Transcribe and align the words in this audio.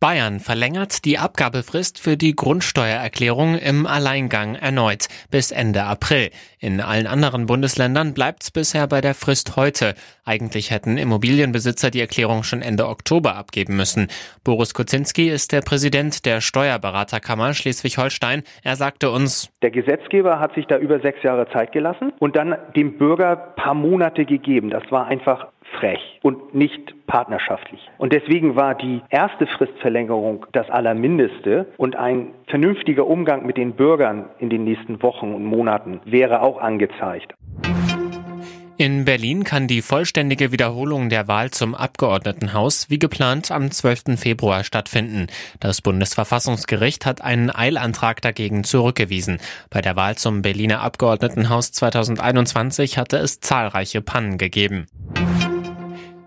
Bayern 0.00 0.38
verlängert 0.38 1.04
die 1.04 1.18
Abgabefrist 1.18 1.98
für 1.98 2.16
die 2.16 2.36
Grundsteuererklärung 2.36 3.58
im 3.58 3.84
Alleingang 3.84 4.54
erneut 4.54 5.08
bis 5.32 5.50
Ende 5.50 5.82
April. 5.82 6.30
In 6.60 6.80
allen 6.80 7.08
anderen 7.08 7.46
Bundesländern 7.46 8.14
bleibt 8.14 8.44
es 8.44 8.50
bisher 8.52 8.86
bei 8.86 9.00
der 9.00 9.14
Frist 9.14 9.56
heute. 9.56 9.94
Eigentlich 10.24 10.70
hätten 10.70 10.98
Immobilienbesitzer 10.98 11.90
die 11.90 12.00
Erklärung 12.00 12.44
schon 12.44 12.62
Ende 12.62 12.86
Oktober 12.86 13.34
abgeben 13.34 13.76
müssen. 13.76 14.06
Boris 14.44 14.72
Kuczynski 14.72 15.28
ist 15.28 15.50
der 15.50 15.62
Präsident 15.62 16.24
der 16.26 16.40
Steuerberaterkammer 16.40 17.52
Schleswig-Holstein. 17.52 18.44
Er 18.62 18.76
sagte 18.76 19.10
uns, 19.10 19.50
der 19.62 19.72
Gesetzgeber 19.72 20.38
hat 20.38 20.54
sich 20.54 20.66
da 20.66 20.78
über 20.78 21.00
sechs 21.00 21.24
Jahre 21.24 21.48
Zeit 21.50 21.72
gelassen 21.72 22.12
und 22.20 22.36
dann 22.36 22.56
dem 22.76 22.98
Bürger 22.98 23.34
paar 23.34 23.74
Monate 23.74 24.24
gegeben. 24.24 24.70
Das 24.70 24.84
war 24.90 25.06
einfach 25.06 25.48
frech 25.78 26.17
und 26.22 26.54
nicht 26.54 26.94
partnerschaftlich. 27.06 27.80
Und 27.98 28.12
deswegen 28.12 28.56
war 28.56 28.74
die 28.74 29.02
erste 29.10 29.46
Fristverlängerung 29.46 30.46
das 30.52 30.68
Allermindeste 30.70 31.66
und 31.76 31.96
ein 31.96 32.34
vernünftiger 32.46 33.06
Umgang 33.06 33.46
mit 33.46 33.56
den 33.56 33.72
Bürgern 33.72 34.26
in 34.38 34.50
den 34.50 34.64
nächsten 34.64 35.02
Wochen 35.02 35.34
und 35.34 35.44
Monaten 35.44 36.00
wäre 36.04 36.42
auch 36.42 36.60
angezeigt. 36.60 37.34
In 38.80 39.04
Berlin 39.04 39.42
kann 39.42 39.66
die 39.66 39.82
vollständige 39.82 40.52
Wiederholung 40.52 41.08
der 41.08 41.26
Wahl 41.26 41.50
zum 41.50 41.74
Abgeordnetenhaus 41.74 42.88
wie 42.88 43.00
geplant 43.00 43.50
am 43.50 43.72
12. 43.72 44.16
Februar 44.16 44.62
stattfinden. 44.62 45.26
Das 45.58 45.82
Bundesverfassungsgericht 45.82 47.04
hat 47.04 47.20
einen 47.20 47.50
Eilantrag 47.50 48.22
dagegen 48.22 48.62
zurückgewiesen. 48.62 49.40
Bei 49.68 49.80
der 49.80 49.96
Wahl 49.96 50.16
zum 50.16 50.42
Berliner 50.42 50.80
Abgeordnetenhaus 50.80 51.72
2021 51.72 52.98
hatte 52.98 53.16
es 53.16 53.40
zahlreiche 53.40 54.00
Pannen 54.00 54.38
gegeben. 54.38 54.86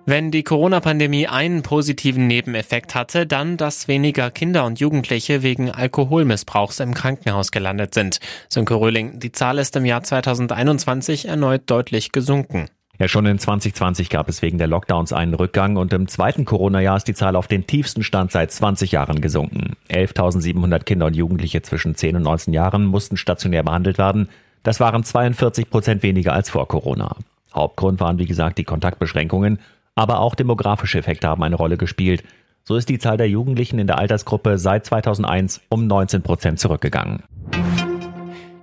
Wenn 0.08 0.32
die 0.32 0.44
Corona-Pandemie 0.44 1.28
einen 1.28 1.62
positiven 1.62 2.26
Nebeneffekt 2.26 2.96
hatte, 2.96 3.28
dann, 3.28 3.58
dass 3.58 3.88
weniger 3.88 4.32
Kinder 4.32 4.66
und 4.66 4.80
Jugendliche 4.80 5.44
wegen 5.44 5.70
Alkoholmissbrauchs 5.70 6.80
im 6.80 6.96
Krankenhaus 6.96 7.52
gelandet 7.52 7.94
sind. 7.94 8.20
Sönke 8.50 8.74
Röhling, 8.74 9.20
die 9.20 9.32
Zahl 9.32 9.60
ist 9.60 9.76
im 9.76 9.86
Jahr 9.86 10.02
2021 10.02 11.28
erneut 11.28 11.64
deutlich 11.68 12.12
gesunken. 12.12 12.68
Ja, 12.98 13.08
schon 13.08 13.28
in 13.28 13.38
2020 13.38 14.10
gab 14.10 14.28
es 14.28 14.42
wegen 14.42 14.58
der 14.58 14.68
Lockdowns 14.68 15.14
einen 15.14 15.36
Rückgang 15.36 15.78
und 15.78 15.94
im 15.94 16.08
zweiten 16.08 16.46
Corona-Jahr 16.46 16.98
ist 16.98 17.08
die 17.08 17.14
Zahl 17.14 17.36
auf 17.36 17.48
den 17.48 17.68
tiefsten 17.68 18.04
Stand 18.04 18.32
seit 18.32 18.52
20 18.52 18.92
Jahren 18.92 19.22
gesunken. 19.22 19.76
11.700 19.90 20.84
Kinder 20.84 21.06
und 21.06 21.16
Jugendliche 21.16 21.62
zwischen 21.62 21.96
10 21.96 22.16
und 22.16 22.24
19 22.24 22.54
Jahren 22.54 22.86
mussten 22.86 23.18
stationär 23.18 23.64
behandelt 23.64 24.00
werden. 24.00 24.30
Das 24.64 24.80
waren 24.80 25.04
42 25.04 25.70
Prozent 25.70 26.04
weniger 26.04 26.34
als 26.34 26.50
vor 26.50 26.68
Corona. 26.68 27.16
Hauptgrund 27.54 28.00
waren, 28.00 28.20
wie 28.20 28.26
gesagt, 28.26 28.58
die 28.58 28.64
Kontaktbeschränkungen 28.64 29.60
aber 29.96 30.20
auch 30.20 30.36
demografische 30.36 31.00
Effekte 31.00 31.28
haben 31.28 31.44
eine 31.44 31.56
Rolle 31.56 31.78
gespielt. 31.78 32.24
So 32.64 32.76
ist 32.76 32.90
die 32.90 33.00
Zahl 33.00 33.18
der 33.18 33.30
Jugendlichen 33.30 33.80
in 33.80 33.88
der 33.88 33.98
Altersgruppe 33.98 34.58
seit 34.58 34.86
2001 34.86 35.62
um 35.70 35.88
19 35.88 36.22
Prozent 36.22 36.60
zurückgegangen. 36.60 37.24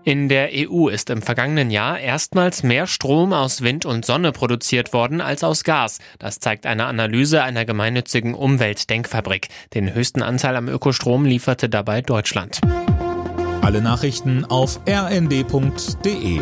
In 0.04 0.30
der 0.30 0.48
EU 0.54 0.88
ist 0.88 1.10
im 1.10 1.20
vergangenen 1.20 1.70
Jahr 1.70 1.98
erstmals 1.98 2.62
mehr 2.62 2.86
Strom 2.86 3.34
aus 3.34 3.60
Wind 3.60 3.84
und 3.84 4.06
Sonne 4.06 4.32
produziert 4.32 4.94
worden 4.94 5.20
als 5.20 5.44
aus 5.44 5.64
Gas. 5.64 5.98
Das 6.18 6.38
zeigt 6.38 6.64
eine 6.64 6.86
Analyse 6.86 7.42
einer 7.42 7.66
gemeinnützigen 7.66 8.32
Umweltdenkfabrik. 8.32 9.48
Den 9.74 9.92
höchsten 9.92 10.22
Anteil 10.22 10.56
am 10.56 10.68
Ökostrom 10.68 11.26
lieferte 11.26 11.68
dabei 11.68 12.00
Deutschland. 12.00 12.60
Alle 13.60 13.82
Nachrichten 13.82 14.46
auf 14.46 14.80
rnd.de 14.88 16.40